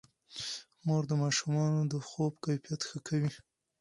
[0.85, 3.31] مور د ماشومانو د خوب کیفیت ښه کوي.